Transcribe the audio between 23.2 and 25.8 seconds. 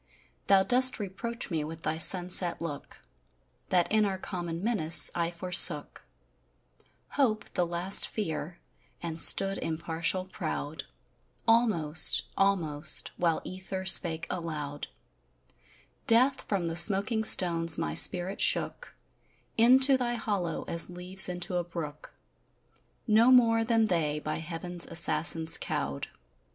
more than they by heaven's assassins